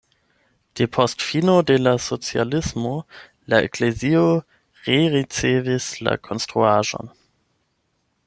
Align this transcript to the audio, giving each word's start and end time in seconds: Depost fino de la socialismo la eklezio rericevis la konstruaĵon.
Depost 0.79 1.21
fino 1.25 1.57
de 1.71 1.75
la 1.87 1.91
socialismo 2.05 2.93
la 3.53 3.59
eklezio 3.67 4.23
rericevis 4.87 5.89
la 6.09 6.17
konstruaĵon. 6.29 7.13